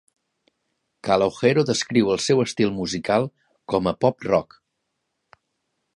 [1.07, 3.29] Calogero descriu el seu estil musical
[3.75, 4.61] com a pop rock.